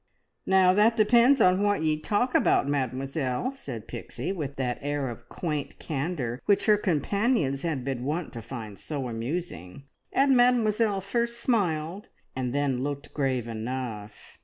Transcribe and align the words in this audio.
"Now 0.47 0.73
that 0.73 0.97
depends 0.97 1.41
upon 1.41 1.61
what 1.61 1.83
ye 1.83 1.99
talk 1.99 2.33
about, 2.33 2.67
Mademoiselle," 2.67 3.51
said 3.51 3.87
Pixie, 3.87 4.31
with 4.31 4.55
that 4.55 4.79
air 4.81 5.09
of 5.09 5.29
quaint 5.29 5.77
candour 5.77 6.41
which 6.47 6.65
her 6.65 6.75
companions 6.75 7.61
had 7.61 7.85
been 7.85 8.03
wont 8.03 8.33
to 8.33 8.41
find 8.41 8.79
so 8.79 9.07
amusing; 9.07 9.83
and 10.11 10.35
Mademoiselle 10.35 11.01
first 11.01 11.39
smiled, 11.39 12.07
and 12.35 12.51
then 12.51 12.81
looked 12.81 13.13
grave 13.13 13.47
enough. 13.47 14.39